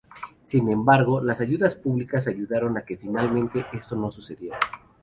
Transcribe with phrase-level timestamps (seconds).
[0.41, 4.57] Sin embargo, las ayudas públicas ayudaron a que finalmente esto no sucediera.